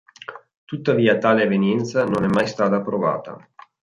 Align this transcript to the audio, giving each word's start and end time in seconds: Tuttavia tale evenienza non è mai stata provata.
Tuttavia 0.65 1.19
tale 1.19 1.43
evenienza 1.43 2.05
non 2.05 2.23
è 2.23 2.27
mai 2.27 2.47
stata 2.47 2.81
provata. 2.81 3.37